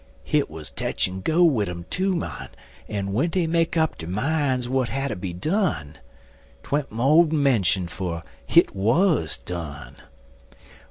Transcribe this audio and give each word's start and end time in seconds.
Hit 0.23 0.49
was 0.49 0.71
tech 0.71 1.07
en 1.07 1.21
go 1.21 1.43
wid 1.43 1.69
um, 1.69 1.85
too, 1.91 2.15
mon, 2.15 2.49
en 2.89 3.05
w'en 3.05 3.29
dey 3.29 3.45
make 3.45 3.77
up 3.77 3.99
der 3.99 4.07
mines 4.07 4.65
w'at 4.65 4.89
hatter 4.89 5.15
be 5.15 5.31
done, 5.31 5.99
'twant 6.63 6.91
mo'n 6.91 7.29
menshun'd 7.29 7.91
'fo, 7.91 8.23
hit 8.43 8.75
wuz 8.75 9.37
done. 9.45 9.97